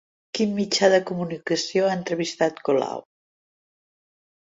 [0.37, 3.09] Quin mitjà de comunicació ha entrevistat Colau?